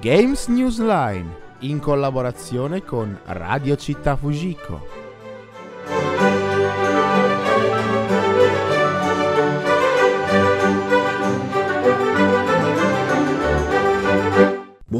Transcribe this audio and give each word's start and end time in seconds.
Games 0.00 0.46
Newsline 0.46 1.36
in 1.60 1.80
collaborazione 1.80 2.82
con 2.82 3.18
Radio 3.24 3.76
Città 3.76 4.16
Fujiko. 4.16 4.97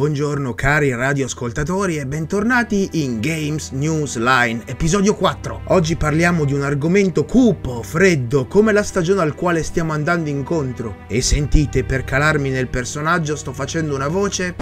Buongiorno 0.09 0.55
cari 0.55 0.95
radioascoltatori 0.95 1.99
e 1.99 2.07
bentornati 2.07 2.89
in 2.93 3.21
Games 3.21 3.73
News 3.73 4.17
Line, 4.17 4.63
episodio 4.65 5.15
4. 5.15 5.65
Oggi 5.67 5.97
parliamo 5.97 6.47
di 6.47 6.55
un 6.55 6.63
argomento 6.63 7.27
cupo, 7.27 7.83
freddo, 7.83 8.47
come 8.47 8.73
la 8.73 8.83
stagione 8.83 9.21
al 9.21 9.35
quale 9.35 9.63
stiamo 9.63 9.93
andando 9.93 10.31
incontro. 10.31 11.01
E 11.09 11.21
sentite, 11.21 11.85
per 11.85 12.05
calarmi 12.05 12.49
nel 12.49 12.69
personaggio 12.69 13.37
sto 13.37 13.53
facendo 13.53 13.95
una 13.95 14.09
voce... 14.09 14.55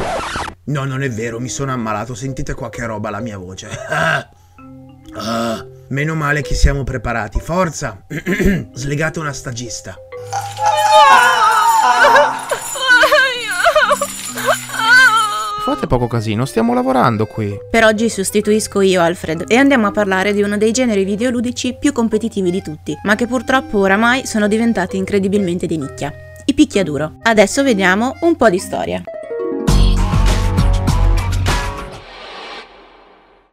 No, 0.64 0.84
non 0.84 1.04
è 1.04 1.10
vero, 1.10 1.38
mi 1.38 1.48
sono 1.48 1.70
ammalato, 1.70 2.16
sentite 2.16 2.52
qua 2.52 2.68
che 2.68 2.84
roba 2.84 3.10
la 3.10 3.20
mia 3.20 3.38
voce. 3.38 3.68
Ah, 5.18 5.64
meno 5.88 6.14
male 6.14 6.42
che 6.42 6.54
siamo 6.54 6.84
preparati, 6.84 7.40
forza! 7.40 8.04
Slegate 8.74 9.18
una 9.18 9.32
stagista. 9.32 9.96
Fate 15.86 15.98
poco 15.98 16.06
casino, 16.08 16.44
stiamo 16.44 16.74
lavorando 16.74 17.26
qui. 17.26 17.56
Per 17.70 17.84
oggi 17.84 18.08
sostituisco 18.08 18.80
io 18.80 19.00
Alfred 19.00 19.44
e 19.46 19.56
andiamo 19.56 19.86
a 19.86 19.92
parlare 19.92 20.32
di 20.32 20.42
uno 20.42 20.56
dei 20.56 20.72
generi 20.72 21.04
videoludici 21.04 21.76
più 21.78 21.92
competitivi 21.92 22.50
di 22.50 22.60
tutti, 22.60 22.98
ma 23.04 23.14
che 23.14 23.26
purtroppo 23.26 23.78
oramai 23.78 24.26
sono 24.26 24.48
diventati 24.48 24.96
incredibilmente 24.96 25.66
di 25.66 25.78
nicchia. 25.78 26.12
I 26.44 26.54
picchiaduro. 26.54 27.18
Adesso 27.22 27.62
vediamo 27.62 28.16
un 28.22 28.36
po' 28.36 28.50
di 28.50 28.58
storia. 28.58 29.02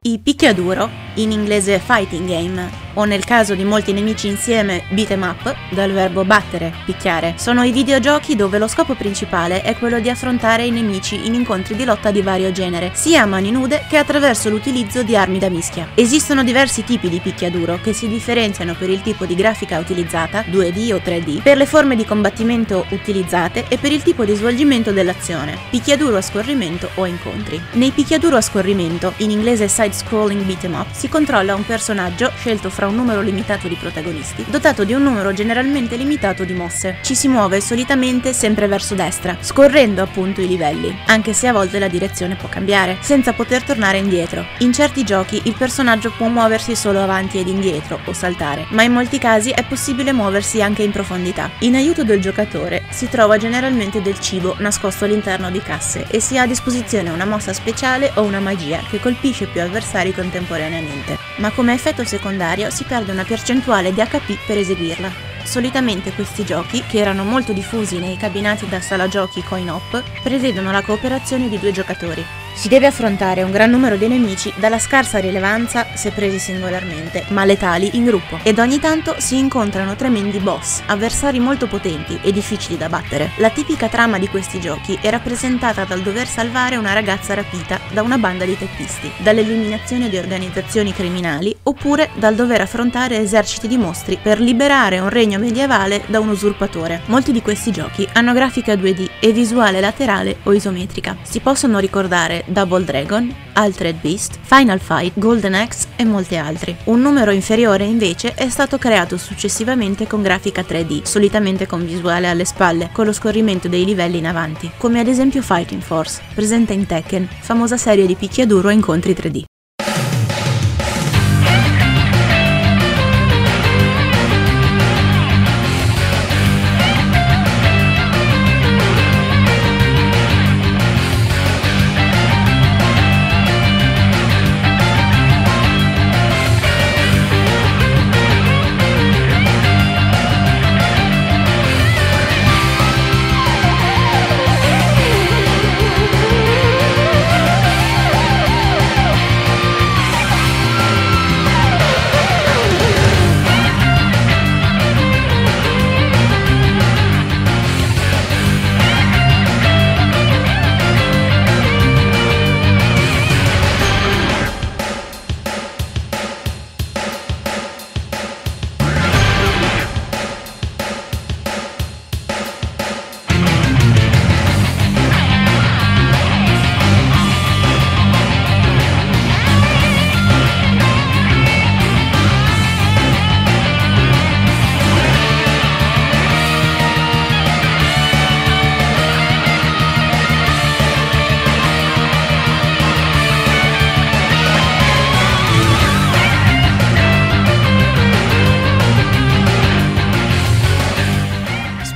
I 0.01 0.19
picchiaduro, 0.19 0.89
in 1.15 1.31
inglese 1.31 1.79
fighting 1.79 2.27
game, 2.27 2.82
o 2.95 3.05
nel 3.05 3.23
caso 3.23 3.55
di 3.55 3.63
molti 3.63 3.93
nemici 3.93 4.27
insieme 4.27 4.83
beat 4.89 5.11
em 5.11 5.21
up, 5.21 5.55
dal 5.69 5.91
verbo 5.91 6.25
battere, 6.25 6.73
picchiare, 6.85 7.35
sono 7.37 7.63
i 7.63 7.71
videogiochi 7.71 8.35
dove 8.35 8.57
lo 8.57 8.67
scopo 8.67 8.95
principale 8.95 9.61
è 9.61 9.75
quello 9.77 9.99
di 9.99 10.09
affrontare 10.09 10.65
i 10.65 10.71
nemici 10.71 11.25
in 11.25 11.33
incontri 11.33 11.75
di 11.75 11.85
lotta 11.85 12.11
di 12.11 12.21
vario 12.21 12.51
genere, 12.51 12.91
sia 12.93 13.21
a 13.21 13.25
mani 13.25 13.51
nude 13.51 13.85
che 13.87 13.97
attraverso 13.97 14.49
l'utilizzo 14.49 15.03
di 15.03 15.15
armi 15.15 15.39
da 15.39 15.49
mischia. 15.49 15.87
Esistono 15.95 16.43
diversi 16.43 16.83
tipi 16.83 17.07
di 17.07 17.19
picchiaduro 17.19 17.79
che 17.81 17.93
si 17.93 18.07
differenziano 18.07 18.75
per 18.77 18.89
il 18.89 19.01
tipo 19.01 19.25
di 19.25 19.35
grafica 19.35 19.79
utilizzata, 19.79 20.43
2D 20.49 20.93
o 20.93 20.97
3D, 20.97 21.41
per 21.41 21.57
le 21.57 21.65
forme 21.65 21.95
di 21.95 22.05
combattimento 22.05 22.85
utilizzate 22.89 23.65
e 23.69 23.77
per 23.77 23.91
il 23.91 24.03
tipo 24.03 24.25
di 24.25 24.33
svolgimento 24.33 24.91
dell'azione, 24.91 25.57
picchiaduro 25.69 26.17
a 26.17 26.21
scorrimento 26.21 26.89
o 26.95 27.05
incontri. 27.05 27.61
Nei 27.73 27.91
picchiaduro 27.91 28.37
a 28.37 28.41
scorrimento, 28.41 29.13
in 29.17 29.31
inglese 29.31 29.67
side 29.67 29.91
side-scrolling 29.93 30.43
beat'em 30.43 30.73
up, 30.73 30.87
si 30.91 31.09
controlla 31.09 31.55
un 31.55 31.65
personaggio 31.65 32.31
scelto 32.35 32.69
fra 32.69 32.82
un 32.85 32.95
numero 32.95 33.21
limitato 33.21 33.67
di 33.67 33.75
protagonisti, 33.75 34.45
dotato 34.47 34.83
di 34.83 34.93
un 34.93 35.03
numero 35.03 35.33
generalmente 35.33 35.95
limitato 35.95 36.43
di 36.43 36.53
mosse. 36.53 36.97
Ci 37.01 37.15
si 37.15 37.27
muove 37.27 37.61
solitamente 37.61 38.33
sempre 38.33 38.67
verso 38.67 38.95
destra, 38.95 39.37
scorrendo 39.39 40.01
appunto 40.01 40.41
i 40.41 40.47
livelli, 40.47 40.95
anche 41.07 41.33
se 41.33 41.47
a 41.47 41.53
volte 41.53 41.79
la 41.79 41.87
direzione 41.87 42.35
può 42.35 42.49
cambiare, 42.49 42.97
senza 43.01 43.33
poter 43.33 43.63
tornare 43.63 43.97
indietro. 43.97 44.45
In 44.59 44.73
certi 44.73 45.03
giochi 45.03 45.41
il 45.45 45.55
personaggio 45.57 46.11
può 46.11 46.27
muoversi 46.27 46.75
solo 46.75 47.01
avanti 47.01 47.39
ed 47.39 47.47
indietro 47.47 47.99
o 48.05 48.13
saltare, 48.13 48.65
ma 48.69 48.83
in 48.83 48.91
molti 48.91 49.17
casi 49.17 49.51
è 49.51 49.63
possibile 49.63 50.13
muoversi 50.13 50.61
anche 50.61 50.83
in 50.83 50.91
profondità. 50.91 51.49
In 51.59 51.75
aiuto 51.75 52.03
del 52.03 52.21
giocatore 52.21 52.83
si 52.89 53.09
trova 53.09 53.37
generalmente 53.37 54.01
del 54.01 54.19
cibo 54.19 54.55
nascosto 54.59 55.05
all'interno 55.05 55.49
di 55.49 55.61
casse 55.61 56.05
e 56.09 56.19
si 56.19 56.37
ha 56.37 56.43
a 56.43 56.47
disposizione 56.47 57.09
una 57.09 57.25
mossa 57.25 57.53
speciale 57.53 58.11
o 58.15 58.23
una 58.23 58.39
magia 58.39 58.81
che 58.89 58.99
colpisce 58.99 59.45
più 59.45 59.61
avversari 59.61 60.13
contemporaneamente, 60.13 61.17
ma 61.37 61.51
come 61.51 61.73
effetto 61.73 62.03
secondario 62.03 62.69
si 62.73 62.83
perde 62.85 63.11
una 63.11 63.23
percentuale 63.23 63.93
di 63.93 64.01
HP 64.01 64.47
per 64.47 64.57
eseguirla. 64.57 65.11
Solitamente 65.43 66.11
questi 66.11 66.43
giochi, 66.43 66.83
che 66.87 66.97
erano 66.97 67.23
molto 67.23 67.53
diffusi 67.53 67.99
nei 67.99 68.17
cabinati 68.17 68.67
da 68.67 68.81
sala 68.81 69.07
giochi 69.07 69.43
coin-op, 69.43 70.01
prevedono 70.23 70.71
la 70.71 70.81
cooperazione 70.81 71.49
di 71.49 71.59
due 71.59 71.71
giocatori, 71.71 72.25
si 72.53 72.67
deve 72.67 72.87
affrontare 72.87 73.43
un 73.43 73.51
gran 73.51 73.69
numero 73.69 73.95
di 73.95 74.07
nemici 74.07 74.53
dalla 74.57 74.79
scarsa 74.79 75.19
rilevanza 75.19 75.87
se 75.95 76.11
presi 76.11 76.39
singolarmente, 76.39 77.25
ma 77.29 77.45
letali 77.45 77.91
in 77.93 78.05
gruppo, 78.05 78.39
ed 78.43 78.59
ogni 78.59 78.79
tanto 78.79 79.15
si 79.17 79.37
incontrano 79.37 79.95
tremendi 79.95 80.39
boss, 80.39 80.81
avversari 80.85 81.39
molto 81.39 81.67
potenti 81.67 82.19
e 82.21 82.31
difficili 82.31 82.77
da 82.77 82.89
battere. 82.89 83.31
La 83.37 83.49
tipica 83.49 83.87
trama 83.87 84.19
di 84.19 84.27
questi 84.27 84.59
giochi 84.59 84.97
è 85.01 85.09
rappresentata 85.09 85.83
dal 85.83 86.01
dover 86.01 86.27
salvare 86.27 86.75
una 86.75 86.93
ragazza 86.93 87.33
rapita 87.33 87.79
da 87.91 88.01
una 88.01 88.17
banda 88.17 88.45
di 88.45 88.57
teppisti, 88.57 89.11
dall'eliminazione 89.17 90.09
di 90.09 90.17
organizzazioni 90.17 90.93
criminali 90.93 91.55
oppure 91.63 92.09
dal 92.15 92.35
dover 92.35 92.61
affrontare 92.61 93.17
eserciti 93.17 93.67
di 93.67 93.77
mostri 93.77 94.17
per 94.21 94.39
liberare 94.39 94.99
un 94.99 95.09
regno 95.09 95.39
medievale 95.39 96.03
da 96.07 96.19
un 96.19 96.29
usurpatore. 96.29 97.01
Molti 97.07 97.31
di 97.31 97.41
questi 97.41 97.71
giochi 97.71 98.07
hanno 98.13 98.33
grafica 98.33 98.73
2D 98.73 99.09
e 99.19 99.31
visuale 99.31 99.79
laterale 99.79 100.37
o 100.43 100.53
isometrica. 100.53 101.17
Si 101.21 101.39
possono 101.39 101.79
ricordare 101.79 102.42
Double 102.45 102.83
Dragon, 102.83 103.33
Altered 103.53 103.99
Beast, 104.01 104.39
Final 104.41 104.79
Fight, 104.79 105.17
Golden 105.19 105.53
Axe 105.53 105.87
e 105.95 106.05
molti 106.05 106.35
altri. 106.35 106.75
Un 106.85 107.01
numero 107.01 107.31
inferiore 107.31 107.85
invece 107.85 108.33
è 108.33 108.49
stato 108.49 108.77
creato 108.77 109.17
successivamente 109.17 110.07
con 110.07 110.21
grafica 110.21 110.61
3D, 110.61 111.03
solitamente 111.03 111.67
con 111.67 111.85
visuale 111.85 112.27
alle 112.27 112.45
spalle, 112.45 112.89
con 112.91 113.05
lo 113.05 113.13
scorrimento 113.13 113.67
dei 113.67 113.85
livelli 113.85 114.17
in 114.17 114.27
avanti, 114.27 114.71
come 114.77 114.99
ad 114.99 115.07
esempio 115.07 115.41
Fighting 115.41 115.81
Force, 115.81 116.21
presente 116.33 116.73
in 116.73 116.85
Tekken, 116.85 117.27
famosa 117.41 117.77
serie 117.77 118.05
di 118.05 118.15
picchiaduro 118.15 118.69
a 118.69 118.71
incontri 118.71 119.13
3D. 119.13 119.52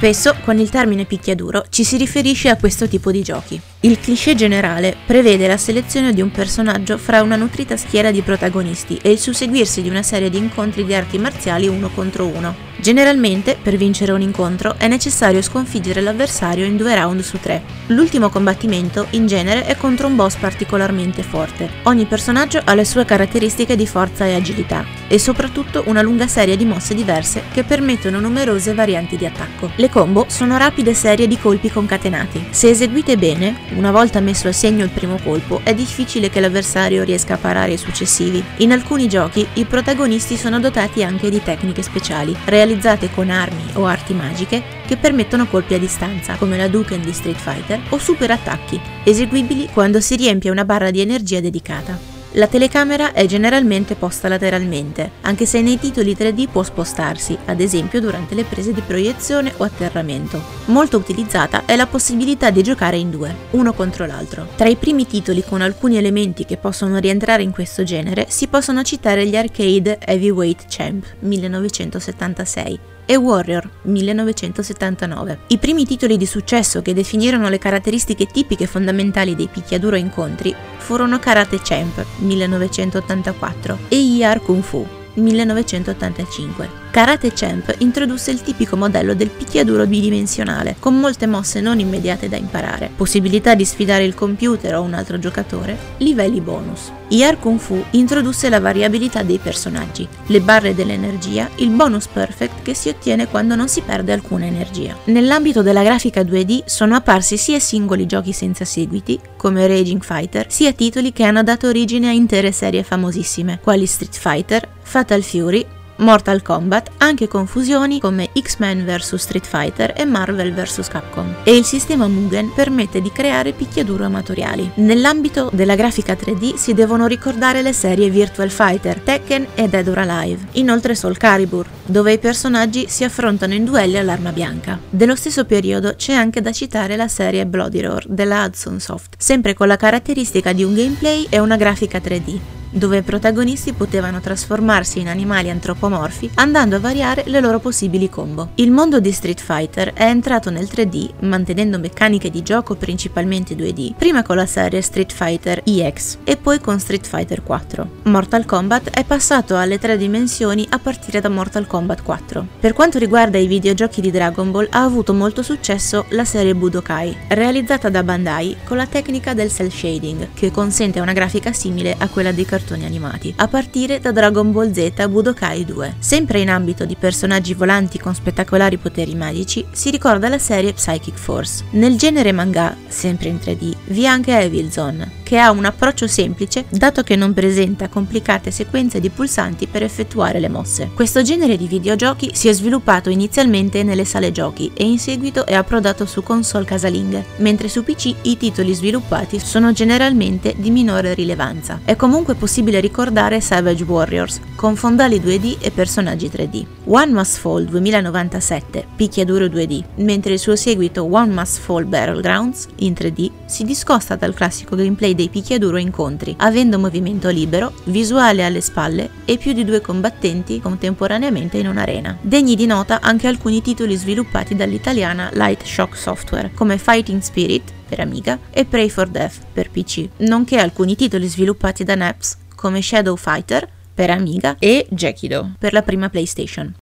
Spesso 0.07 0.37
con 0.45 0.57
il 0.57 0.69
termine 0.69 1.03
picchiaduro 1.03 1.65
ci 1.67 1.83
si 1.83 1.97
riferisce 1.97 2.47
a 2.47 2.55
questo 2.55 2.87
tipo 2.87 3.11
di 3.11 3.21
giochi. 3.21 3.59
Il 3.81 3.99
cliché 3.99 4.35
generale 4.35 4.95
prevede 5.05 5.47
la 5.47 5.57
selezione 5.57 6.13
di 6.13 6.21
un 6.21 6.31
personaggio 6.31 6.97
fra 6.97 7.21
una 7.21 7.35
nutrita 7.35 7.75
schiera 7.75 8.09
di 8.09 8.21
protagonisti 8.21 8.97
e 9.01 9.11
il 9.11 9.19
susseguirsi 9.19 9.81
di 9.81 9.89
una 9.89 10.03
serie 10.03 10.29
di 10.29 10.37
incontri 10.37 10.85
di 10.85 10.95
arti 10.95 11.17
marziali 11.17 11.67
uno 11.67 11.89
contro 11.89 12.25
uno. 12.25 12.55
Generalmente, 12.79 13.57
per 13.61 13.75
vincere 13.75 14.11
un 14.11 14.21
incontro, 14.21 14.75
è 14.77 14.87
necessario 14.87 15.41
sconfiggere 15.41 15.99
l'avversario 15.99 16.63
in 16.63 16.77
due 16.77 16.95
round 16.95 17.21
su 17.21 17.39
tre. 17.39 17.63
L'ultimo 17.87 18.29
combattimento, 18.29 19.07
in 19.11 19.25
genere, 19.25 19.65
è 19.65 19.75
contro 19.75 20.07
un 20.07 20.15
boss 20.15 20.35
particolarmente 20.35 21.23
forte. 21.23 21.69
Ogni 21.83 22.05
personaggio 22.05 22.61
ha 22.63 22.73
le 22.75 22.85
sue 22.85 23.03
caratteristiche 23.03 23.75
di 23.75 23.87
forza 23.87 24.25
e 24.25 24.35
agilità, 24.35 24.85
e 25.07 25.17
soprattutto 25.17 25.83
una 25.87 26.01
lunga 26.01 26.27
serie 26.27 26.55
di 26.55 26.65
mosse 26.65 26.93
diverse 26.93 27.43
che 27.51 27.63
permettono 27.63 28.19
numerose 28.19 28.73
varianti 28.73 29.17
di 29.17 29.25
attacco. 29.25 29.71
Le 29.75 29.89
combo 29.97 30.25
sono 30.27 30.57
rapide 30.57 30.93
serie 30.93 31.25
di 31.25 31.39
colpi 31.39 31.71
concatenati. 31.71 32.49
Se 32.51 32.69
eseguite 32.69 33.17
bene, 33.17 33.61
una 33.69 33.89
volta 33.89 34.19
messo 34.19 34.47
a 34.47 34.51
segno 34.51 34.83
il 34.83 34.91
primo 34.91 35.17
colpo, 35.23 35.61
è 35.63 35.73
difficile 35.73 36.29
che 36.29 36.39
l'avversario 36.39 37.01
riesca 37.01 37.33
a 37.33 37.37
parare 37.37 37.73
i 37.73 37.77
successivi. 37.77 38.43
In 38.57 38.71
alcuni 38.71 39.09
giochi 39.09 39.47
i 39.53 39.65
protagonisti 39.65 40.37
sono 40.37 40.59
dotati 40.59 41.03
anche 41.03 41.31
di 41.31 41.41
tecniche 41.41 41.81
speciali, 41.81 42.37
realizzate 42.45 43.09
con 43.09 43.31
armi 43.31 43.63
o 43.73 43.87
arti 43.87 44.13
magiche 44.13 44.61
che 44.85 44.97
permettono 44.97 45.47
colpi 45.47 45.73
a 45.73 45.79
distanza, 45.79 46.35
come 46.35 46.57
la 46.57 46.67
Duken 46.67 47.01
di 47.01 47.11
Street 47.11 47.39
Fighter, 47.39 47.81
o 47.89 47.97
super 47.97 48.29
attacchi, 48.29 48.79
eseguibili 49.03 49.67
quando 49.73 49.99
si 49.99 50.15
riempie 50.15 50.51
una 50.51 50.63
barra 50.63 50.91
di 50.91 51.01
energia 51.01 51.39
dedicata. 51.39 52.16
La 52.33 52.47
telecamera 52.47 53.13
è 53.13 53.25
generalmente 53.25 53.95
posta 53.95 54.27
lateralmente, 54.27 55.11
anche 55.21 55.45
se 55.45 55.61
nei 55.61 55.79
titoli 55.79 56.13
3D 56.13 56.49
può 56.49 56.61
spostarsi, 56.61 57.37
ad 57.45 57.61
esempio 57.61 58.01
durante 58.01 58.35
le 58.35 58.43
prese 58.43 58.73
di 58.73 58.81
proiezione 58.81 59.53
o 59.57 59.63
atterramento. 59.63 60.41
Molto 60.65 60.97
utilizzata 60.97 61.63
è 61.65 61.75
la 61.75 61.87
possibilità 61.87 62.49
di 62.49 62.61
giocare 62.61 62.97
in 62.97 63.09
due, 63.09 63.33
uno 63.51 63.73
contro 63.73 64.05
l'altro. 64.05 64.47
Tra 64.55 64.67
i 64.67 64.75
primi 64.75 65.07
titoli 65.07 65.43
con 65.43 65.61
alcuni 65.61 65.97
elementi 65.97 66.45
che 66.45 66.57
possono 66.57 66.99
rientrare 66.99 67.43
in 67.43 67.51
questo 67.51 67.83
genere 67.83 68.25
si 68.29 68.47
possono 68.47 68.83
citare 68.83 69.25
gli 69.25 69.35
arcade 69.35 69.97
Heavyweight 69.99 70.65
Champ 70.67 71.05
1976, 71.19 72.79
e 73.07 73.15
Warrior 73.15 73.67
1979. 73.83 75.39
I 75.47 75.57
primi 75.57 75.85
titoli 75.85 76.17
di 76.17 76.27
successo 76.27 76.83
che 76.83 76.93
definirono 76.93 77.49
le 77.49 77.57
caratteristiche 77.57 78.27
tipiche 78.27 78.67
fondamentali 78.67 79.33
dei 79.33 79.47
picchiaduro 79.47 79.95
incontri 79.95 80.53
furono 80.77 81.17
Karate 81.17 81.59
Champ 81.63 82.05
1984 82.17 83.77
e 83.87 83.97
IR 83.97 84.41
Kung 84.41 84.61
Fu 84.61 84.85
1985. 85.13 86.86
Karate 86.97 87.31
Champ 87.31 87.75
introdusse 87.77 88.31
il 88.31 88.41
tipico 88.41 88.75
modello 88.75 89.13
del 89.13 89.29
picchiaduro 89.29 89.85
bidimensionale, 89.85 90.77
con 90.79 90.99
molte 90.99 91.27
mosse 91.27 91.61
non 91.61 91.77
immediate 91.77 92.27
da 92.27 92.37
imparare, 92.37 92.89
possibilità 92.95 93.53
di 93.53 93.65
sfidare 93.65 94.03
il 94.03 94.15
computer 94.15 94.73
o 94.73 94.81
un 94.81 94.95
altro 94.95 95.19
giocatore, 95.19 95.77
livelli 95.97 96.41
bonus. 96.41 96.91
IR 97.09 97.37
Kung 97.37 97.59
Fu 97.59 97.85
introdusse 97.91 98.49
la 98.49 98.59
variabilità 98.59 99.21
dei 99.21 99.37
personaggi, 99.37 100.07
le 100.25 100.41
barre 100.41 100.73
dell'energia, 100.73 101.47
il 101.57 101.69
bonus 101.69 102.07
perfect 102.07 102.63
che 102.63 102.73
si 102.73 102.89
ottiene 102.89 103.27
quando 103.27 103.53
non 103.53 103.67
si 103.67 103.81
perde 103.81 104.11
alcuna 104.11 104.45
energia. 104.45 104.97
Nell'ambito 105.03 105.61
della 105.61 105.83
grafica 105.83 106.21
2D 106.21 106.63
sono 106.65 106.95
apparsi 106.95 107.37
sia 107.37 107.59
singoli 107.59 108.07
giochi 108.07 108.33
senza 108.33 108.65
seguiti, 108.65 109.19
come 109.37 109.67
Raging 109.67 110.03
Fighter, 110.03 110.47
sia 110.49 110.73
titoli 110.73 111.13
che 111.13 111.25
hanno 111.25 111.43
dato 111.43 111.67
origine 111.67 112.07
a 112.07 112.11
intere 112.11 112.51
serie 112.51 112.81
famosissime, 112.81 113.59
quali 113.61 113.85
Street 113.85 114.17
Fighter, 114.17 114.67
Fatal 114.81 115.21
Fury, 115.21 115.63
Mortal 115.97 116.41
Kombat, 116.41 116.91
anche 116.97 117.27
con 117.27 117.47
fusioni 117.47 117.99
come 117.99 118.29
X-Men 118.39 118.85
vs 118.85 119.15
Street 119.15 119.45
Fighter 119.45 119.93
e 119.95 120.05
Marvel 120.05 120.53
vs 120.53 120.87
Capcom. 120.87 121.35
E 121.43 121.55
il 121.55 121.63
sistema 121.65 122.07
Mugen 122.07 122.51
permette 122.53 123.01
di 123.01 123.11
creare 123.11 123.53
picchiaduro 123.53 124.05
amatoriali. 124.05 124.71
Nell'ambito 124.75 125.49
della 125.53 125.75
grafica 125.75 126.13
3D 126.13 126.55
si 126.55 126.73
devono 126.73 127.07
ricordare 127.07 127.61
le 127.61 127.73
serie 127.73 128.09
Virtual 128.09 128.49
Fighter, 128.49 128.99
Tekken 128.99 129.47
e 129.55 129.67
Dead 129.67 129.87
or 129.87 129.97
Alive. 129.97 130.47
Inoltre 130.53 130.95
Soul 130.95 131.17
Calibur, 131.17 131.67
dove 131.85 132.13
i 132.13 132.19
personaggi 132.19 132.87
si 132.87 133.03
affrontano 133.03 133.53
in 133.53 133.65
duelli 133.65 133.97
all'arma 133.97 134.31
bianca. 134.31 134.79
Dello 134.89 135.15
stesso 135.15 135.45
periodo 135.45 135.95
c'è 135.95 136.13
anche 136.13 136.41
da 136.41 136.51
citare 136.51 136.95
la 136.95 137.07
serie 137.07 137.45
Bloody 137.45 137.81
Roar 137.81 138.05
della 138.07 138.45
Hudson 138.45 138.79
Soft, 138.79 139.15
sempre 139.17 139.53
con 139.53 139.67
la 139.67 139.77
caratteristica 139.77 140.53
di 140.53 140.63
un 140.63 140.73
gameplay 140.73 141.27
e 141.29 141.39
una 141.39 141.55
grafica 141.55 141.99
3D 141.99 142.39
dove 142.69 142.97
i 142.97 143.01
protagonisti 143.03 143.73
potevano 143.73 144.19
trasformarsi 144.19 144.99
in 144.99 145.07
animali 145.07 145.49
antropomorfi 145.49 146.31
andando 146.35 146.75
a 146.75 146.79
variare 146.79 147.23
le 147.27 147.39
loro 147.39 147.59
possibili 147.59 148.09
combo. 148.09 148.49
Il 148.55 148.71
mondo 148.71 148.99
di 148.99 149.11
Street 149.11 149.39
Fighter 149.39 149.93
è 149.93 150.05
entrato 150.05 150.49
nel 150.49 150.67
3D 150.71 151.09
mantenendo 151.21 151.79
meccaniche 151.79 152.29
di 152.29 152.43
gioco 152.43 152.75
principalmente 152.75 153.55
2D, 153.55 153.93
prima 153.97 154.23
con 154.23 154.35
la 154.35 154.45
serie 154.45 154.81
Street 154.81 155.11
Fighter 155.11 155.61
EX 155.63 156.17
e 156.23 156.37
poi 156.37 156.59
con 156.59 156.79
Street 156.79 157.05
Fighter 157.05 157.43
4. 157.43 157.89
Mortal 158.03 158.45
Kombat 158.45 158.89
è 158.89 159.03
passato 159.03 159.57
alle 159.57 159.79
tre 159.79 159.97
dimensioni 159.97 160.65
a 160.69 160.79
partire 160.79 161.21
da 161.21 161.29
Mortal 161.29 161.67
Kombat 161.67 162.03
4. 162.03 162.47
Per 162.59 162.73
quanto 162.73 162.97
riguarda 162.97 163.37
i 163.37 163.47
videogiochi 163.47 164.01
di 164.01 164.11
Dragon 164.11 164.51
Ball 164.51 164.67
ha 164.71 164.83
avuto 164.83 165.13
molto 165.13 165.41
successo 165.41 166.05
la 166.09 166.25
serie 166.25 166.55
Budokai, 166.55 167.15
realizzata 167.29 167.89
da 167.89 168.03
Bandai 168.03 168.57
con 168.63 168.77
la 168.77 168.87
tecnica 168.87 169.33
del 169.33 169.51
cel 169.51 169.71
shading, 169.71 170.29
che 170.33 170.51
consente 170.51 170.99
una 170.99 171.13
grafica 171.13 171.53
simile 171.53 171.95
a 171.97 172.07
quella 172.07 172.31
dei 172.31 172.45
cartoni 172.57 172.85
animati, 172.85 173.31
a 173.37 173.47
partire 173.47 173.99
da 173.99 174.11
Dragon 174.11 174.51
Ball 174.51 174.71
Z 174.71 175.07
Budokai 175.07 175.63
2. 175.63 175.95
Sempre 175.99 176.39
in 176.39 176.49
ambito 176.49 176.85
di 176.85 176.95
personaggi 176.95 177.53
volanti 177.53 177.99
con 177.99 178.15
spettacolari 178.15 178.77
poteri 178.77 179.13
magici, 179.13 179.63
si 179.71 179.91
ricorda 179.91 180.27
la 180.27 180.39
serie 180.39 180.73
Psychic 180.73 181.15
Force. 181.15 181.65
Nel 181.71 181.97
genere 181.97 182.31
manga, 182.31 182.75
sempre 182.87 183.29
in 183.29 183.35
3D, 183.35 183.75
vi 183.85 184.03
è 184.03 184.07
anche 184.07 184.35
Evil 184.35 184.71
Zone, 184.71 185.11
che 185.21 185.37
ha 185.37 185.51
un 185.51 185.65
approccio 185.65 186.07
semplice 186.07 186.65
dato 186.69 187.03
che 187.03 187.15
non 187.15 187.33
presenta 187.33 187.89
complicate 187.89 188.49
sequenze 188.49 188.99
di 188.99 189.09
pulsanti 189.09 189.67
per 189.67 189.83
effettuare 189.83 190.39
le 190.39 190.49
mosse. 190.49 190.89
Questo 190.95 191.21
genere 191.21 191.57
di 191.57 191.67
videogiochi 191.67 192.31
si 192.33 192.47
è 192.47 192.53
sviluppato 192.53 193.11
inizialmente 193.11 193.83
nelle 193.83 194.05
sale 194.05 194.31
giochi 194.31 194.71
e 194.73 194.83
in 194.83 194.97
seguito 194.97 195.45
è 195.45 195.53
approdato 195.53 196.07
su 196.07 196.23
console 196.23 196.65
casalinghe, 196.65 197.23
mentre 197.37 197.69
su 197.69 197.83
PC 197.83 198.15
i 198.23 198.37
titoli 198.37 198.73
sviluppati 198.73 199.39
sono 199.39 199.71
generalmente 199.73 200.55
di 200.57 200.71
minore 200.71 201.13
rilevanza. 201.13 201.81
È 201.83 201.95
comunque 201.95 202.33
possibile 202.33 202.45
ricordare 202.79 203.41
Savage 203.41 203.83
Warriors, 203.83 204.39
con 204.55 204.75
fondali 204.75 205.19
2D 205.19 205.57
e 205.59 205.71
personaggi 205.71 206.27
3D. 206.27 206.65
One 206.85 207.11
Must 207.11 207.37
Fall 207.37 207.65
2097, 207.65 208.85
picchiaduro 208.95 209.45
2D, 209.45 209.83
mentre 209.97 210.33
il 210.33 210.39
suo 210.39 210.55
seguito 210.55 211.03
One 211.03 211.33
Must 211.33 211.59
Fall 211.59 211.85
Battlegrounds, 211.85 212.67
in 212.77 212.93
3D, 212.93 213.31
si 213.45 213.63
discosta 213.63 214.15
dal 214.15 214.33
classico 214.33 214.75
gameplay 214.75 215.13
dei 215.13 215.29
picchiaduro 215.29 215.77
incontri, 215.77 216.33
avendo 216.39 216.79
movimento 216.79 217.29
libero, 217.29 217.73
visuale 217.85 218.43
alle 218.43 218.61
spalle 218.61 219.09
e 219.25 219.37
più 219.37 219.53
di 219.53 219.63
due 219.63 219.81
combattenti 219.81 220.59
contemporaneamente 220.59 221.57
in 221.57 221.67
un'arena. 221.67 222.17
Degni 222.21 222.55
di 222.55 222.65
nota 222.65 222.99
anche 223.01 223.27
alcuni 223.27 223.61
titoli 223.61 223.95
sviluppati 223.95 224.55
dall'italiana 224.55 225.29
Light 225.33 225.63
Shock 225.63 225.95
Software, 225.95 226.51
come 226.53 226.77
Fighting 226.77 227.21
Spirit 227.21 227.75
per 227.87 227.99
Amiga 227.99 228.39
e 228.51 228.65
Pray 228.65 228.89
for 228.89 229.07
Death 229.07 229.45
per 229.51 229.69
PC, 229.71 230.09
nonché 230.17 230.57
alcuni 230.57 230.95
titoli 230.95 231.27
sviluppati 231.27 231.83
da 231.83 231.95
Naps 231.95 232.37
come 232.55 232.81
Shadow 232.81 233.15
Fighter 233.15 233.67
per 233.93 234.09
Amiga 234.09 234.57
e 234.59 234.85
Jackido 234.89 235.53
per 235.57 235.73
la 235.73 235.81
prima 235.81 236.09
PlayStation. 236.09 236.75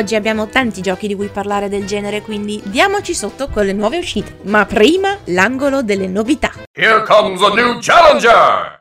Oggi 0.00 0.14
abbiamo 0.14 0.48
tanti 0.48 0.80
giochi 0.80 1.06
di 1.06 1.14
cui 1.14 1.28
parlare 1.28 1.68
del 1.68 1.84
genere, 1.84 2.22
quindi 2.22 2.58
diamoci 2.64 3.12
sotto 3.12 3.48
con 3.48 3.66
le 3.66 3.74
nuove 3.74 3.98
uscite. 3.98 4.38
Ma 4.44 4.64
prima 4.64 5.18
l'angolo 5.24 5.82
delle 5.82 6.06
novità. 6.06 6.52
Here 6.72 7.02
comes 7.02 7.42
a 7.42 7.52
new 7.52 7.78
challenger! 7.82 8.79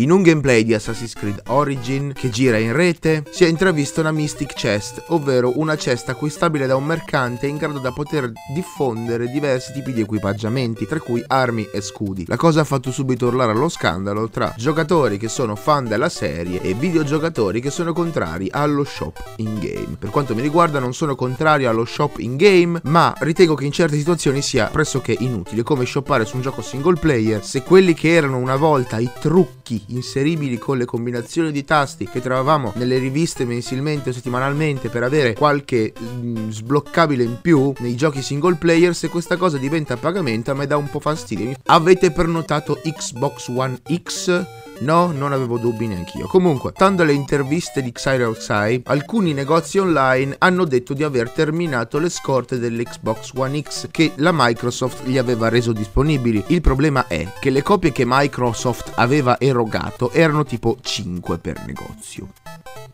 In 0.00 0.10
un 0.10 0.22
gameplay 0.22 0.64
di 0.64 0.72
Assassin's 0.72 1.12
Creed 1.12 1.42
Origin 1.48 2.14
che 2.14 2.30
gira 2.30 2.56
in 2.56 2.72
rete 2.72 3.22
si 3.28 3.44
è 3.44 3.48
intravista 3.48 4.00
una 4.00 4.12
Mystic 4.12 4.54
Chest, 4.54 5.04
ovvero 5.08 5.58
una 5.58 5.76
cesta 5.76 6.12
acquistabile 6.12 6.66
da 6.66 6.74
un 6.74 6.86
mercante 6.86 7.46
in 7.46 7.58
grado 7.58 7.80
da 7.80 7.92
poter 7.92 8.32
diffondere 8.54 9.30
diversi 9.30 9.74
tipi 9.74 9.92
di 9.92 10.00
equipaggiamenti, 10.00 10.86
tra 10.86 11.00
cui 11.00 11.22
armi 11.26 11.68
e 11.70 11.82
scudi. 11.82 12.24
La 12.28 12.38
cosa 12.38 12.62
ha 12.62 12.64
fatto 12.64 12.90
subito 12.90 13.26
urlare 13.26 13.52
allo 13.52 13.68
scandalo 13.68 14.30
tra 14.30 14.54
giocatori 14.56 15.18
che 15.18 15.28
sono 15.28 15.54
fan 15.54 15.84
della 15.84 16.08
serie 16.08 16.62
e 16.62 16.72
videogiocatori 16.72 17.60
che 17.60 17.70
sono 17.70 17.92
contrari 17.92 18.48
allo 18.50 18.84
shop 18.84 19.34
in 19.36 19.58
game. 19.58 19.96
Per 19.98 20.08
quanto 20.08 20.34
mi 20.34 20.40
riguarda 20.40 20.78
non 20.78 20.94
sono 20.94 21.14
contrario 21.14 21.68
allo 21.68 21.84
shop 21.84 22.20
in 22.20 22.36
game, 22.36 22.80
ma 22.84 23.14
ritengo 23.18 23.54
che 23.54 23.66
in 23.66 23.72
certe 23.72 23.98
situazioni 23.98 24.40
sia 24.40 24.68
pressoché 24.68 25.14
inutile, 25.18 25.62
come 25.62 25.84
shoppare 25.84 26.24
su 26.24 26.36
un 26.36 26.42
gioco 26.42 26.62
single 26.62 26.98
player 26.98 27.44
se 27.44 27.62
quelli 27.62 27.92
che 27.92 28.14
erano 28.14 28.38
una 28.38 28.56
volta 28.56 28.96
i 28.96 29.10
trucchi 29.20 29.88
in 29.90 29.99
inseribili 30.00 30.58
con 30.58 30.78
le 30.78 30.84
combinazioni 30.84 31.52
di 31.52 31.64
tasti 31.64 32.08
che 32.08 32.20
trovavamo 32.20 32.72
nelle 32.76 32.98
riviste 32.98 33.44
mensilmente 33.44 34.10
o 34.10 34.12
settimanalmente 34.12 34.88
per 34.88 35.02
avere 35.02 35.34
qualche 35.34 35.92
mh, 35.96 36.04
mm, 36.04 36.50
sbloccabile 36.50 37.22
in 37.22 37.38
più 37.40 37.72
nei 37.78 37.94
giochi 37.94 38.22
single 38.22 38.56
player, 38.56 38.94
se 38.94 39.08
questa 39.08 39.36
cosa 39.36 39.58
diventa 39.58 39.96
pagamento 39.96 40.50
a 40.50 40.54
me 40.54 40.66
dà 40.66 40.76
un 40.76 40.88
po' 40.90 41.00
fastidio. 41.00 41.54
Avete 41.66 42.10
prenotato 42.10 42.80
Xbox 42.82 43.48
One 43.48 43.80
X? 44.02 44.46
No, 44.80 45.12
non 45.12 45.32
avevo 45.32 45.58
dubbi 45.58 45.86
neanch'io. 45.86 46.26
Comunque, 46.26 46.72
stando 46.74 47.02
alle 47.02 47.12
interviste 47.12 47.82
di 47.82 47.92
Xyroxai, 47.92 48.82
alcuni 48.86 49.34
negozi 49.34 49.76
online 49.76 50.36
hanno 50.38 50.64
detto 50.64 50.94
di 50.94 51.02
aver 51.02 51.30
terminato 51.30 51.98
le 51.98 52.08
scorte 52.08 52.58
dell'Xbox 52.58 53.32
One 53.34 53.60
X 53.60 53.88
che 53.90 54.12
la 54.16 54.30
Microsoft 54.32 55.04
gli 55.04 55.18
aveva 55.18 55.50
reso 55.50 55.72
disponibili. 55.72 56.42
Il 56.46 56.62
problema 56.62 57.06
è 57.08 57.30
che 57.40 57.50
le 57.50 57.62
copie 57.62 57.92
che 57.92 58.04
Microsoft 58.06 58.92
aveva 58.94 59.38
erogato 59.38 60.12
erano 60.12 60.44
tipo 60.44 60.78
5 60.80 61.38
per 61.38 61.62
negozio. 61.66 62.28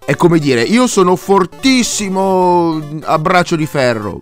È 0.05 0.15
come 0.17 0.41
dire, 0.41 0.63
io 0.63 0.89
sono 0.89 1.15
fortissimo 1.15 2.81
a 3.03 3.19
braccio 3.19 3.55
di 3.55 3.67
ferro 3.67 4.19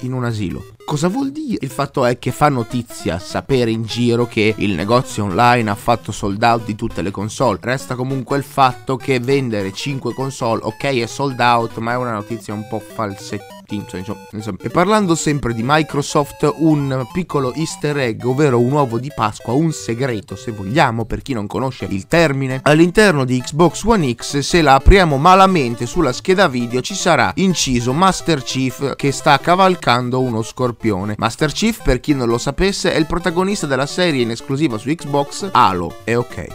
in 0.00 0.12
un 0.12 0.24
asilo. 0.24 0.64
Cosa 0.84 1.08
vuol 1.08 1.32
dire? 1.32 1.58
Il 1.62 1.70
fatto 1.70 2.04
è 2.04 2.18
che 2.18 2.30
fa 2.30 2.50
notizia 2.50 3.18
sapere 3.18 3.70
in 3.70 3.84
giro 3.84 4.26
che 4.26 4.54
il 4.58 4.74
negozio 4.74 5.24
online 5.24 5.70
ha 5.70 5.74
fatto 5.74 6.12
sold 6.12 6.42
out 6.42 6.64
di 6.66 6.74
tutte 6.74 7.00
le 7.00 7.10
console. 7.10 7.58
Resta 7.60 7.94
comunque 7.94 8.36
il 8.36 8.44
fatto 8.44 8.96
che 8.96 9.18
vendere 9.18 9.72
5 9.72 10.12
console, 10.12 10.60
ok, 10.62 11.00
è 11.00 11.06
sold 11.06 11.40
out, 11.40 11.78
ma 11.78 11.92
è 11.92 11.96
una 11.96 12.12
notizia 12.12 12.52
un 12.52 12.68
po' 12.68 12.82
falsettina 13.82 13.98
insomma, 13.98 14.20
insomma. 14.32 14.58
E 14.60 14.68
parlando 14.68 15.14
sempre 15.14 15.54
di 15.54 15.62
Microsoft, 15.64 16.52
un 16.58 17.06
piccolo 17.12 17.52
easter 17.54 17.96
egg, 17.98 18.24
ovvero 18.24 18.60
un 18.60 18.72
uovo 18.72 18.98
di 18.98 19.10
Pasqua, 19.14 19.52
un 19.52 19.72
segreto 19.72 20.36
se 20.36 20.52
vogliamo, 20.52 21.04
per 21.04 21.22
chi 21.22 21.32
non 21.32 21.46
conosce 21.46 21.86
il 21.88 22.06
termine, 22.06 22.60
all'interno 22.62 23.24
di 23.24 23.40
Xbox 23.40 23.82
One 23.84 24.14
X, 24.14 24.38
se 24.38 24.62
la 24.62 24.74
apriamo 24.74 25.16
malamente 25.16 25.86
sulla 25.86 26.12
scheda 26.12 26.48
video, 26.48 26.80
ci 26.80 26.94
sarà 26.94 27.32
inciso 27.36 27.92
Master 27.92 28.42
Chief 28.42 28.96
che 28.96 29.12
sta 29.12 29.38
cavalcando 29.38 30.20
uno 30.20 30.42
scorpione. 30.42 31.14
Master 31.18 31.52
Chief, 31.52 31.82
per 31.82 32.00
chi 32.00 32.14
non 32.14 32.28
lo 32.28 32.38
sapesse, 32.38 32.92
è 32.92 32.98
il 32.98 33.06
protagonista 33.06 33.66
della 33.66 33.86
serie 33.86 34.22
in 34.22 34.30
esclusiva 34.30 34.78
su 34.78 34.88
Xbox 34.88 35.48
Halo. 35.52 35.96
E 36.04 36.14
ok. 36.14 36.46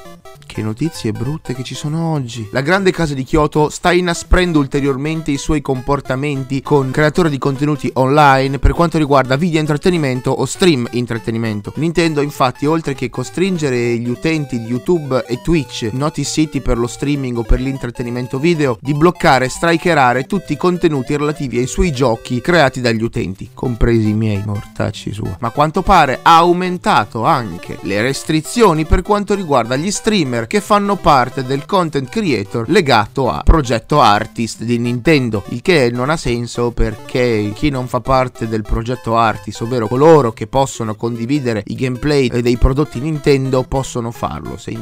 Che 0.46 0.64
notizie 0.64 1.12
brutte 1.12 1.54
che 1.54 1.64
ci 1.64 1.76
sono 1.76 2.12
oggi. 2.12 2.50
La 2.52 2.62
grande 2.62 2.92
casa 2.92 3.14
di 3.14 3.24
Kyoto 3.24 3.70
sta 3.70 3.92
inasprendo 3.92 4.58
ulteriormente 4.58 5.30
i 5.30 5.38
suoi 5.38 5.62
comportamenti 5.62 6.64
con 6.64 6.90
creatori 7.10 7.30
di 7.32 7.39
contenuti 7.39 7.89
online 7.96 8.60
per 8.60 8.74
quanto 8.74 9.00
riguarda 9.00 9.36
video 9.36 9.60
intrattenimento 9.60 10.30
o 10.30 10.46
stream 10.46 10.88
intrattenimento. 10.92 11.74
Nintendo 11.78 12.22
infatti 12.22 12.68
oltre 12.68 12.94
che 12.94 13.10
costringere 13.10 13.98
gli 13.98 14.08
utenti 14.08 14.60
di 14.60 14.68
YouTube 14.68 15.25
e 15.25 15.42
Twitch, 15.42 15.89
noti 15.92 16.24
siti 16.24 16.62
per 16.62 16.78
lo 16.78 16.86
streaming 16.86 17.38
o 17.39 17.42
per 17.42 17.62
l'intrattenimento 17.62 18.38
video, 18.38 18.78
di 18.80 18.94
bloccare 18.94 19.46
e 19.46 19.50
strikerare 19.50 20.25
tutti 20.25 20.54
i 20.54 20.58
contenuti 20.58 21.18
relativi 21.18 21.58
ai 21.58 21.66
suoi 21.66 21.92
giochi 21.92 22.42
creati 22.42 22.80
dagli 22.80 23.01
utenti, 23.01 23.50
compresi 23.56 24.10
i 24.10 24.13
miei 24.13 24.44
mortacci 24.46 25.12
sua. 25.12 25.36
Ma 25.39 25.48
a 25.48 25.51
quanto 25.51 25.82
pare 25.82 26.20
ha 26.22 26.38
aumentato 26.38 27.25
anche 27.25 27.80
le 27.82 28.04
restrizioni 28.04 28.86
per 28.86 29.01
quanto 29.01 29.34
riguarda 29.34 29.75
gli 29.75 29.89
streamer 29.89 30.46
che 30.46 30.62
fanno 30.62 30.96
parte 30.96 31.44
del 31.44 31.66
content 31.66 32.08
creator 32.08 32.70
legato 32.70 33.32
a 33.32 33.42
progetto 33.44 34.00
artist 34.00 34.62
di 34.62 34.78
Nintendo, 34.78 35.44
il 35.50 35.63
che 35.63 35.89
non 35.92 36.12
ha 36.12 36.18
senso 36.18 36.70
perché 36.89 37.51
chi 37.53 37.69
non 37.69 37.88
fa 37.88 38.00
parte 38.00 38.48
del 38.48 38.63
progetto 38.63 39.15
artist, 39.15 39.62
ovvero 39.62 39.88
coloro 39.88 40.31
che 40.31 40.48
possono 40.48 40.96
condividere 40.96 41.63
i 41.67 41.75
gameplay 41.75 42.29
dei 42.41 42.58
prodotti 42.58 43.00
Nintendo, 43.00 43.63
possono 43.63 44.10
farlo. 44.10 44.58
Se, 44.58 44.75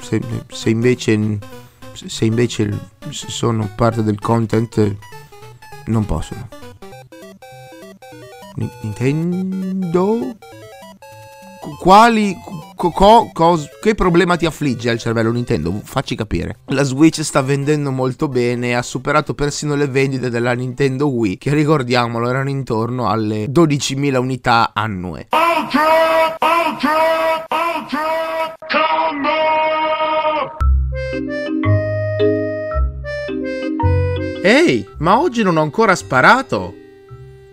se, 0.00 0.20
se 0.48 0.68
invece 0.70 1.38
se 1.94 2.26
invece 2.26 2.90
sono 3.08 3.70
parte 3.74 4.02
del 4.02 4.20
content 4.20 4.96
non 5.86 6.04
possono. 6.04 6.48
Nintendo 8.82 10.36
quali 11.78 12.36
co, 12.74 12.90
co, 12.90 13.30
cos, 13.32 13.68
che 13.80 13.94
problema 13.94 14.36
ti 14.36 14.46
affligge 14.46 14.90
al 14.90 14.98
cervello 14.98 15.32
Nintendo? 15.32 15.80
Facci 15.82 16.14
capire. 16.14 16.58
La 16.66 16.82
Switch 16.82 17.20
sta 17.22 17.42
vendendo 17.42 17.90
molto 17.90 18.28
bene, 18.28 18.76
ha 18.76 18.82
superato 18.82 19.34
persino 19.34 19.74
le 19.74 19.86
vendite 19.86 20.30
della 20.30 20.52
Nintendo 20.52 21.08
Wii, 21.08 21.38
che 21.38 21.52
ricordiamolo 21.52 22.28
erano 22.28 22.50
intorno 22.50 23.08
alle 23.08 23.46
12.000 23.46 24.16
unità 24.16 24.70
annue. 24.74 25.28
Ultra, 25.30 25.82
ultra, 26.40 27.46
ultra, 27.50 28.16
Ehi, 34.42 34.86
ma 34.98 35.18
oggi 35.18 35.42
non 35.42 35.56
ho 35.56 35.62
ancora 35.62 35.96
sparato. 35.96 36.72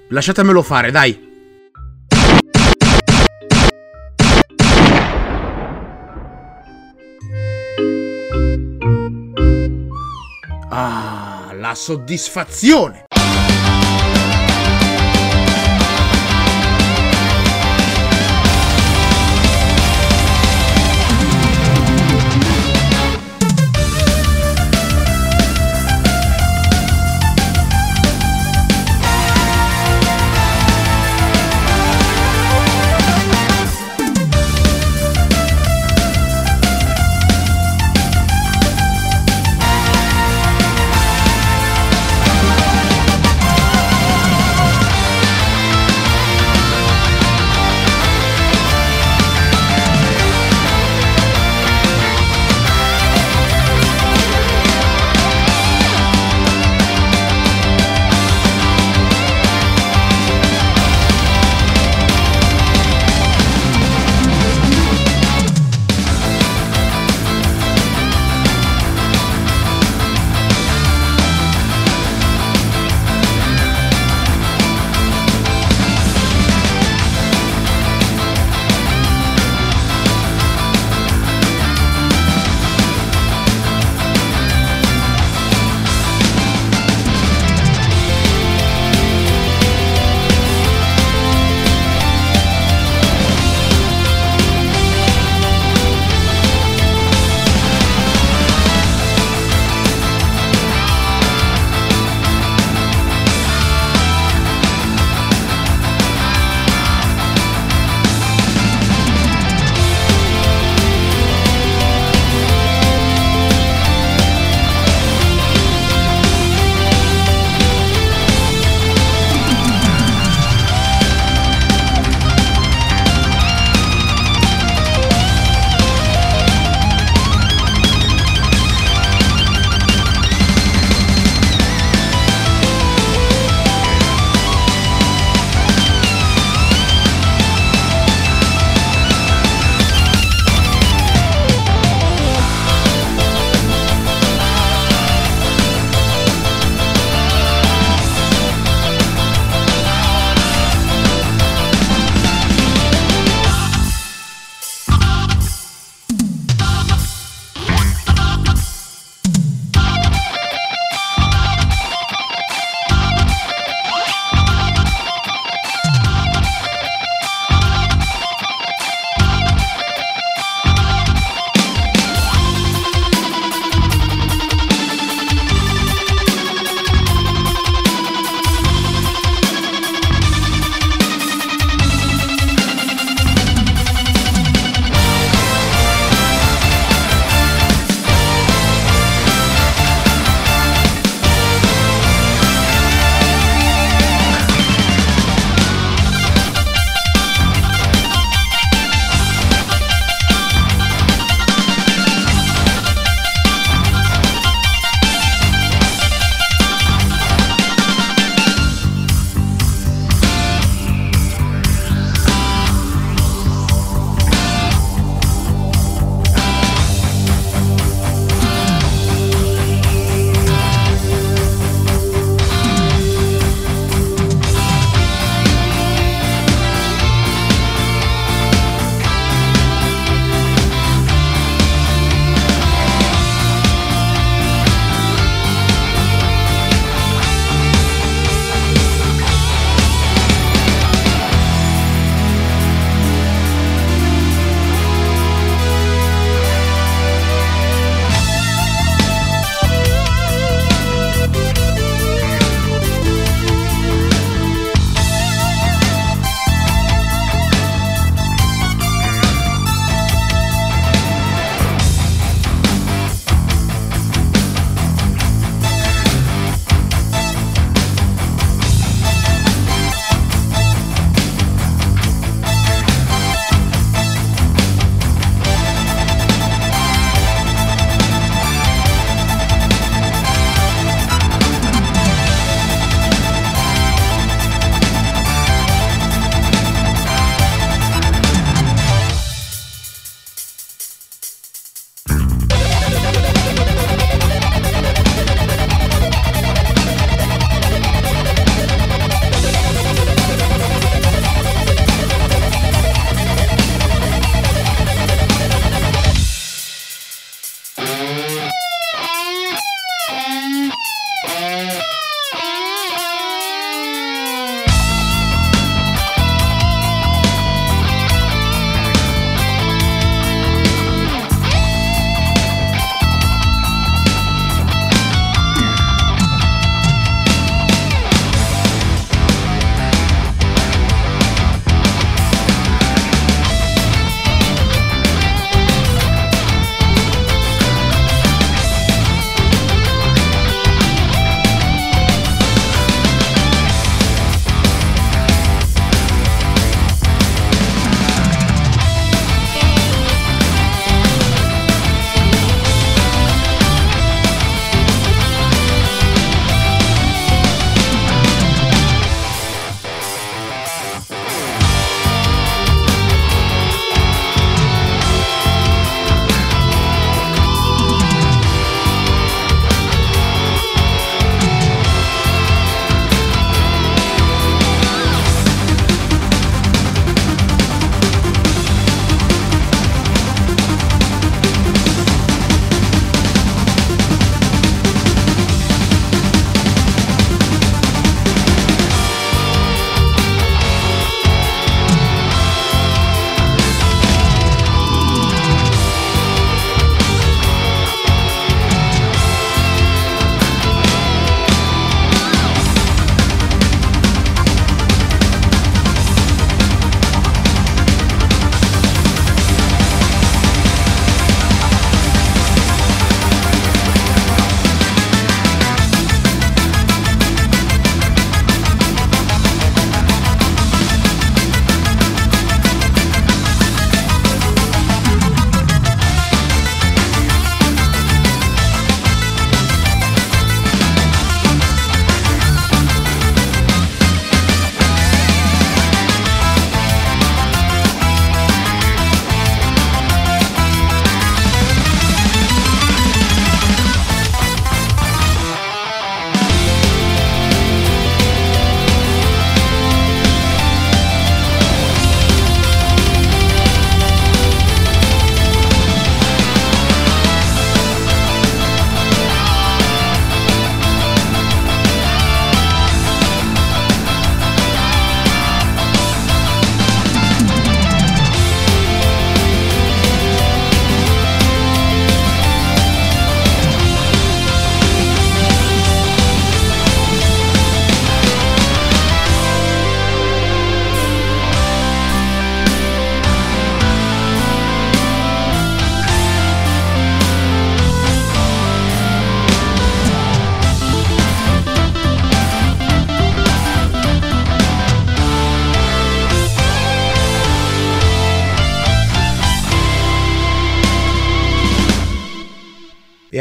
Lasciatemelo 0.09 0.61
fare, 0.61 0.91
dai. 0.91 1.32
Soddisfazione! 11.75 13.05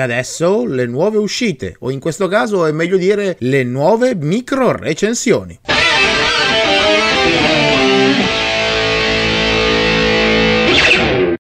Adesso 0.02 0.66
le 0.66 0.86
nuove 0.86 1.18
uscite, 1.18 1.76
o 1.80 1.90
in 1.90 2.00
questo 2.00 2.28
caso 2.28 2.66
è 2.66 2.72
meglio 2.72 2.96
dire 2.96 3.36
le 3.38 3.64
nuove 3.64 4.14
micro 4.14 4.76
recensioni. 4.76 5.58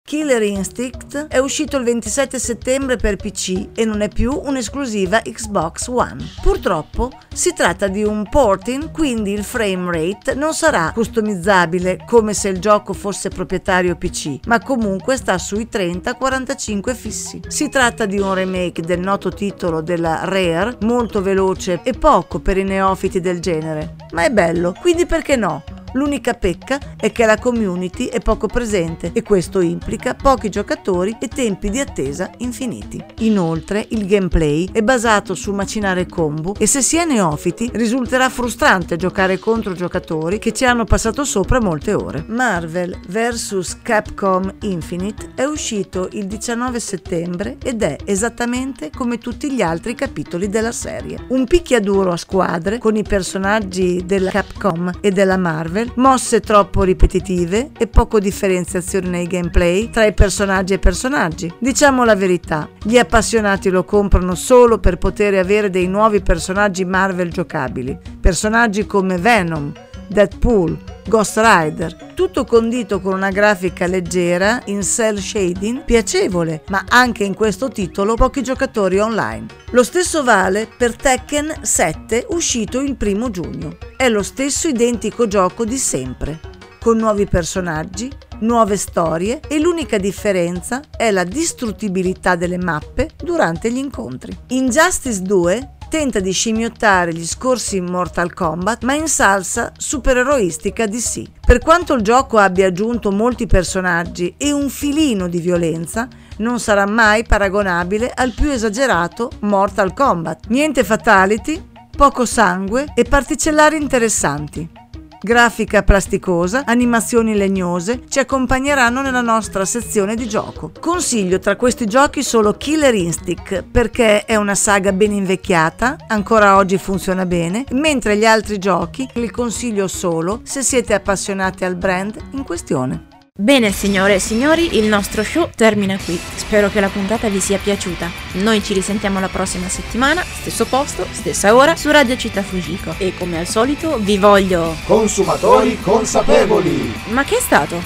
Killer 0.09 0.42
Instinct 0.42 1.27
è 1.27 1.37
uscito 1.37 1.77
il 1.77 1.85
27 1.85 2.38
settembre 2.38 2.97
per 2.97 3.16
PC 3.16 3.68
e 3.75 3.85
non 3.85 4.01
è 4.01 4.09
più 4.09 4.40
un'esclusiva 4.42 5.21
Xbox 5.21 5.88
One. 5.88 6.25
Purtroppo 6.40 7.11
si 7.31 7.53
tratta 7.53 7.88
di 7.88 8.05
un 8.05 8.27
porting, 8.27 8.90
quindi 8.90 9.33
il 9.33 9.44
frame 9.44 9.92
rate 9.92 10.35
non 10.35 10.55
sarà 10.55 10.92
customizzabile 10.94 12.05
come 12.07 12.33
se 12.33 12.49
il 12.49 12.59
gioco 12.59 12.94
fosse 12.94 13.29
proprietario 13.29 13.97
PC, 13.97 14.47
ma 14.47 14.62
comunque 14.62 15.18
sta 15.18 15.37
sui 15.37 15.68
30-45 15.71 16.94
fissi. 16.94 17.42
Si 17.47 17.68
tratta 17.68 18.07
di 18.07 18.18
un 18.18 18.33
remake 18.33 18.81
del 18.81 19.01
noto 19.01 19.29
titolo 19.29 19.83
della 19.83 20.21
Rare, 20.25 20.79
molto 20.85 21.21
veloce 21.21 21.81
e 21.83 21.92
poco 21.92 22.38
per 22.38 22.57
i 22.57 22.64
neofiti 22.64 23.21
del 23.21 23.40
genere, 23.40 23.97
ma 24.12 24.25
è 24.25 24.31
bello, 24.31 24.75
quindi 24.81 25.05
perché 25.05 25.37
no? 25.37 25.62
L'unica 25.99 26.35
pecca 26.35 26.79
è 26.97 27.11
che 27.11 27.27
la 27.27 27.37
community 27.37 28.07
è 28.07 28.21
poco 28.21 28.47
presente 28.47 29.11
e 29.13 29.23
questo 29.23 29.61
implica 29.61 30.15
pochi 30.15 30.49
giocatori 30.49 31.17
e 31.19 31.27
tempi 31.27 31.71
di 31.71 31.81
attesa 31.81 32.31
infiniti. 32.39 33.05
Inoltre 33.19 33.85
il 33.91 34.07
gameplay 34.07 34.69
è 34.71 34.81
basato 34.81 35.35
sul 35.35 35.55
macinare 35.55 36.07
combo 36.07 36.55
e 36.57 36.69
se 36.69 36.83
si 36.83 36.97
è 36.97 37.05
neofiti 37.05 37.69
risulterà 37.75 38.29
frustrante 38.29 38.95
giocare 38.95 39.41
contro 39.41 39.73
giocatori 39.73 40.39
che 40.39 40.53
ci 40.53 40.65
hanno 40.65 40.85
passato 40.85 41.25
sopra 41.25 41.61
molte 41.61 41.95
ore. 41.95 42.25
Marvel 42.29 42.97
vs 43.09 43.79
Capcom 43.83 44.55
Infinite 44.61 45.33
è 45.35 45.43
uscito 45.47 46.09
il 46.13 46.29
19 46.29 46.79
settembre 46.79 47.57
ed 47.61 47.83
è 47.83 47.97
esattamente 48.05 48.91
come 48.95 49.19
tutti 49.19 49.53
gli 49.53 49.63
altri 49.63 49.97
capitoli 49.97 50.49
della 50.49 50.71
serie. 50.71 51.25
Un 51.31 51.45
picchiaduro 51.45 52.13
a 52.13 52.17
squadre 52.17 52.79
con 52.79 52.95
i 52.95 53.03
personaggi 53.03 54.07
della 54.07 54.31
Capcom 54.31 54.93
e 55.01 55.11
della 55.11 55.37
Marvel 55.37 55.87
Mosse 55.96 56.40
troppo 56.40 56.83
ripetitive 56.83 57.70
e 57.77 57.87
poco 57.87 58.20
differenziazione 58.20 59.09
nei 59.09 59.27
gameplay 59.27 59.90
tra 59.90 60.05
i 60.05 60.14
personaggi 60.14 60.74
e 60.74 60.79
personaggi. 60.79 61.53
Diciamo 61.59 62.05
la 62.05 62.14
verità, 62.14 62.68
gli 62.83 62.98
appassionati 62.98 63.68
lo 63.68 63.85
comprano 63.85 64.35
solo 64.35 64.79
per 64.79 64.98
poter 64.98 65.35
avere 65.35 65.70
dei 65.70 65.88
nuovi 65.88 66.20
personaggi 66.20 66.85
Marvel 66.85 67.31
giocabili, 67.31 67.98
personaggi 68.20 68.87
come 68.87 69.18
Venom, 69.18 69.72
Deadpool, 70.09 70.77
Ghost 71.07 71.38
Rider, 71.38 71.94
tutto 72.14 72.44
condito 72.44 73.01
con 73.01 73.14
una 73.14 73.31
grafica 73.31 73.87
leggera 73.87 74.61
in 74.66 74.83
cell 74.83 75.16
shading 75.16 75.85
piacevole, 75.85 76.64
ma 76.68 76.85
anche 76.88 77.25
in 77.25 77.35
questo 77.35 77.68
titolo 77.68 78.14
pochi 78.14 78.42
giocatori 78.42 78.99
online. 78.99 79.47
Lo 79.71 79.83
stesso 79.83 80.25
vale 80.25 80.68
per 80.77 80.97
Tekken 80.97 81.61
7 81.61 82.27
uscito 82.31 82.81
il 82.81 82.97
primo 82.97 83.31
giugno. 83.31 83.77
È 83.97 84.09
lo 84.09 84.23
stesso 84.23 84.68
identico 84.68 85.27
gioco 85.27 85.64
di 85.64 85.79
sempre, 85.79 86.40
con 86.81 86.97
nuovi 86.97 87.27
personaggi, 87.27 88.11
nuove 88.40 88.77
storie 88.77 89.40
e 89.48 89.59
l'unica 89.59 89.98
differenza 89.98 90.83
è 90.96 91.11
la 91.11 91.24
distruttibilità 91.24 92.37
delle 92.37 92.59
mappe 92.59 93.11
durante 93.16 93.70
gli 93.70 93.79
incontri. 93.79 94.37
Injustice 94.48 95.22
2 95.22 95.70
tenta 95.88 96.20
di 96.20 96.33
scimmiottare 96.33 97.14
gli 97.14 97.27
scorsi 97.27 97.81
Mortal 97.81 98.35
Kombat, 98.35 98.85
ma 98.85 98.94
in 98.94 99.09
salsa 99.09 99.72
supereroistica 99.77 100.87
DC. 100.87 101.22
Per 101.40 101.59
quanto 101.59 101.94
il 101.94 102.03
gioco 102.03 102.37
abbia 102.37 102.66
aggiunto 102.66 103.11
molti 103.11 103.46
personaggi 103.46 104.35
e 104.37 104.53
un 104.53 104.68
filino 104.68 105.29
di 105.29 105.40
violenza, 105.40 106.09
non 106.38 106.61
sarà 106.61 106.87
mai 106.87 107.24
paragonabile 107.24 108.12
al 108.14 108.33
più 108.33 108.51
esagerato 108.51 109.31
Mortal 109.40 109.94
Kombat. 109.94 110.48
Niente 110.48 110.85
fatality, 110.85 111.61
poco 111.96 112.27
sangue 112.27 112.92
e 112.94 113.05
particellari 113.05 113.77
interessanti 113.77 114.78
grafica 115.21 115.83
plasticosa, 115.83 116.63
animazioni 116.65 117.35
legnose 117.35 118.03
ci 118.09 118.19
accompagneranno 118.19 119.03
nella 119.03 119.21
nostra 119.21 119.65
sezione 119.65 120.15
di 120.15 120.29
gioco. 120.29 120.73
Consiglio 120.79 121.39
tra 121.39 121.57
questi 121.57 121.87
giochi 121.87 122.23
solo 122.23 122.53
Killer 122.53 122.95
Instinct 122.95 123.65
perché 123.65 124.25
è 124.25 124.37
una 124.37 124.55
saga 124.55 124.93
ben 124.93 125.13
invecchiata, 125.13 125.97
ancora 126.09 126.57
oggi 126.57 126.79
funziona 126.79 127.27
bene, 127.27 127.65
mentre 127.73 128.17
gli 128.17 128.27
altri 128.27 128.59
giochi 128.59 129.09
li 129.15 129.31
consiglio 129.31 129.89
solo 129.89 130.41
se 130.45 130.63
siete 130.63 130.95
appassionati 130.95 131.65
al 131.65 131.77
brand 131.77 132.17
in 132.33 132.45
questione. 132.45 133.08
Bene 133.40 133.70
signore 133.70 134.14
e 134.14 134.18
signori, 134.18 134.79
il 134.79 134.87
nostro 134.87 135.22
show 135.22 135.48
termina 135.55 135.96
qui. 136.05 136.18
Spero 136.35 136.68
che 136.70 136.81
la 136.81 136.88
puntata 136.88 137.29
vi 137.29 137.38
sia 137.38 137.59
piaciuta. 137.59 138.11
Noi 138.33 138.61
ci 138.64 138.74
risentiamo 138.74 139.20
la 139.20 139.29
prossima 139.29 139.68
settimana, 139.68 140.24
stesso 140.24 140.66
posto, 140.66 141.07
stessa 141.12 141.55
ora, 141.55 141.77
su 141.77 141.88
Radio 141.88 142.16
Città 142.16 142.42
Fujiko. 142.42 142.96
E 142.98 143.14
come 143.16 143.38
al 143.38 143.46
solito 143.46 143.98
vi 143.98 144.18
voglio... 144.18 144.74
Consumatori 144.87 145.81
consapevoli! 145.81 146.92
Ma 147.11 147.22
che 147.22 147.37
è 147.37 147.40
stato? 147.40 147.81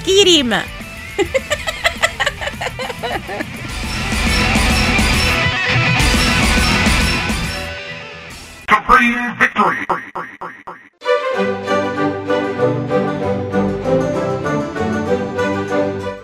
Skirim! 0.00 0.60
Supreme! 8.66 9.28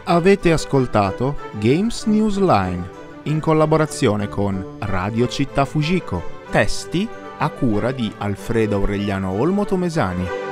Avete 0.07 0.53
ascoltato 0.53 1.37
Games 1.59 2.05
News 2.05 2.39
Line 2.39 2.89
in 3.25 3.41
collaborazione 3.41 4.29
con 4.29 4.77
Radio 4.81 5.29
Città 5.29 5.65
Fujiko. 5.65 6.43
Testi 6.51 7.09
a 7.39 7.49
cura 7.51 7.93
di 7.93 8.13
Alfredo 8.19 8.77
Aureliano 8.77 9.31
Olmo 9.31 9.65
Tomesani. 9.65 10.44